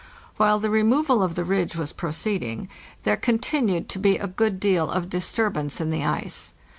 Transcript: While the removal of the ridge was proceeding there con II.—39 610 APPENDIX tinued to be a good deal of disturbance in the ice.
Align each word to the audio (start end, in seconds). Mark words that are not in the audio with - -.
While 0.37 0.57
the 0.57 0.71
removal 0.71 1.21
of 1.21 1.35
the 1.35 1.43
ridge 1.45 1.75
was 1.75 1.93
proceeding 1.93 2.69
there 3.03 3.15
con 3.15 3.35
II.—39 3.35 3.41
610 3.45 3.61
APPENDIX 3.61 3.85
tinued 3.85 3.87
to 3.89 3.99
be 3.99 4.17
a 4.17 4.25
good 4.35 4.59
deal 4.59 4.89
of 4.89 5.09
disturbance 5.11 5.79
in 5.79 5.91
the 5.91 6.03
ice. 6.03 6.53